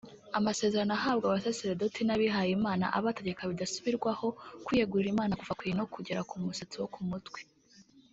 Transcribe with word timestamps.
Amasezerano 0.39 0.93
ahabwa 0.97 1.25
abasaserodoti 1.27 2.01
n’abihayimana 2.03 2.85
abategeka 2.97 3.41
bidasubirwaho 3.51 4.27
kwiyegurira 4.65 5.11
Imana 5.15 5.37
kuva 5.39 5.57
ku 5.59 5.63
ino 5.71 5.83
kugera 5.93 6.21
ku 6.29 6.35
musatsi 6.43 6.75
wo 6.81 6.87
ku 6.95 7.01
mutwe 7.09 7.39